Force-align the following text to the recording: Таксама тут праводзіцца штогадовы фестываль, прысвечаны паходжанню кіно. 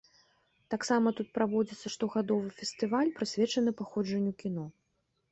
Таксама 0.73 1.11
тут 1.17 1.27
праводзіцца 1.37 1.91
штогадовы 1.95 2.49
фестываль, 2.61 3.11
прысвечаны 3.19 3.69
паходжанню 3.83 4.33
кіно. 4.41 4.65